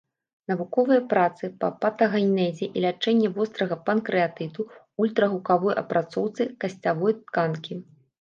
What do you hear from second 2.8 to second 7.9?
лячэнні вострага панкрэатыту, ультрагукавой апрацоўцы касцявой тканкі.